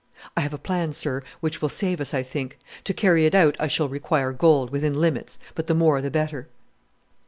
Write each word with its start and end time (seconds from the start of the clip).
"I 0.35 0.41
have 0.41 0.51
a 0.51 0.57
plan, 0.57 0.93
sir, 0.93 1.21
which 1.41 1.61
will 1.61 1.69
save 1.69 2.01
us, 2.01 2.11
I 2.11 2.23
think. 2.23 2.57
To 2.85 2.93
carry 2.95 3.27
it 3.27 3.35
out 3.35 3.55
I 3.59 3.67
shall 3.67 3.87
require 3.87 4.31
gold, 4.33 4.71
within 4.71 4.99
limits, 4.99 5.37
but 5.53 5.67
the 5.67 5.75
more 5.75 6.01
the 6.01 6.09
better." 6.09 6.47